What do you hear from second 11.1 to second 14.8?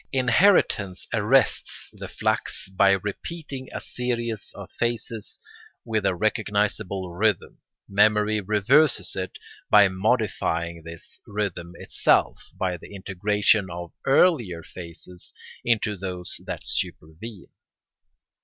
rhythm itself by the integration of earlier